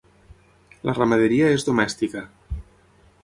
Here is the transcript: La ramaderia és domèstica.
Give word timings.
La 0.89 0.95
ramaderia 0.99 1.51
és 1.57 1.67
domèstica. 1.69 2.27